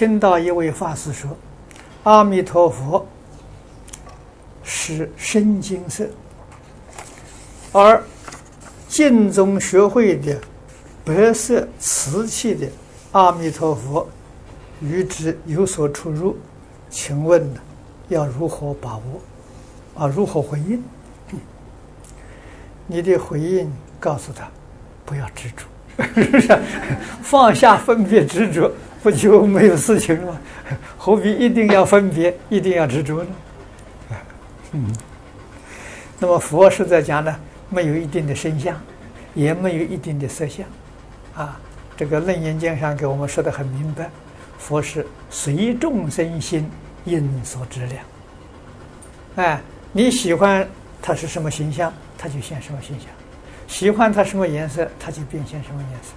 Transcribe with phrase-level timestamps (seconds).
[0.00, 1.36] 听到一位法师说
[2.04, 3.06] ：“阿弥陀佛
[4.62, 6.08] 是深金色，
[7.70, 8.02] 而
[8.88, 10.40] 净宗学会的
[11.04, 12.66] 白色瓷器的
[13.12, 14.08] 阿弥陀佛
[14.80, 16.34] 与之有所出入，
[16.88, 17.46] 请问，
[18.08, 20.02] 要如何把握？
[20.02, 20.82] 啊，如何回应？
[22.86, 23.70] 你的回应
[24.00, 24.48] 告诉他，
[25.04, 25.66] 不要执着，
[26.14, 26.58] 是不是？
[27.20, 28.72] 放下分别执着。”
[29.02, 30.40] 不就没有事情了吗？
[30.98, 33.30] 何必一定要分别，一定要执着呢？
[34.72, 34.94] 嗯，
[36.18, 37.34] 那么佛是在讲呢，
[37.70, 38.78] 没有一定的身相，
[39.34, 40.66] 也没有一定的色相，
[41.34, 41.58] 啊，
[41.96, 44.10] 这个《楞严经》上给我们说的很明白，
[44.58, 46.70] 佛是随众生心
[47.06, 48.04] 应所知量。
[49.36, 49.60] 哎，
[49.92, 50.68] 你喜欢
[51.00, 53.08] 它是什么形象，它就现什么形象；
[53.66, 56.10] 喜欢它什么颜色，它就变现什么颜色。